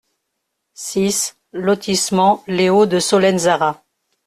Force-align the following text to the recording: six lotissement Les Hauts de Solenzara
six 0.73 1.37
lotissement 1.53 2.43
Les 2.47 2.71
Hauts 2.71 2.87
de 2.87 2.99
Solenzara 2.99 3.83